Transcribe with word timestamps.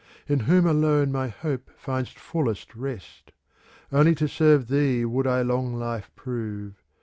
In 0.27 0.39
whom 0.49 0.65
alone 0.65 1.11
my 1.11 1.27
hope 1.27 1.69
finds 1.77 2.09
fullest 2.13 2.73
rest: 2.73 3.31
Only 3.91 4.15
to 4.15 4.27
serve 4.27 4.67
thee 4.67 5.05
would 5.05 5.27
I 5.27 5.43
long 5.43 5.75
life 5.75 6.09
prove. 6.15 6.81